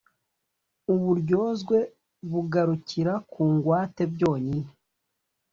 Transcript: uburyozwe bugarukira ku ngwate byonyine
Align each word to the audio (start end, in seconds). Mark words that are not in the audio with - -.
uburyozwe 0.93 1.77
bugarukira 2.31 3.13
ku 3.31 3.41
ngwate 3.53 4.03
byonyine 4.13 4.69